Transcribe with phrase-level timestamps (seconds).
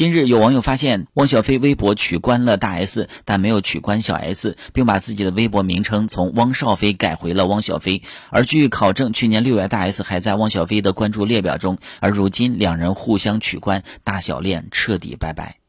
[0.00, 8.00] 今日有网友发现汪小菲微博取关了大 s 但没有取关小 s 并把自己的微博名称从汪少菲改回了汪小菲。
[8.30, 15.59] 而据考证去年六月大 s 还在汪小菲的关注列表中而如今两人互相取关大小恋彻底拜拜。